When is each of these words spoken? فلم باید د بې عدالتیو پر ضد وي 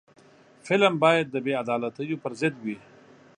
فلم 0.67 0.93
باید 1.03 1.27
د 1.31 1.35
بې 1.45 1.53
عدالتیو 1.61 2.21
پر 2.23 2.31
ضد 2.41 2.55
وي 2.65 2.77